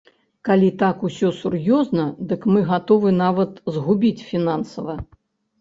[0.47, 4.99] Калі так усё сур'ёзна, дык мы гатовы нават згубіць фінансава.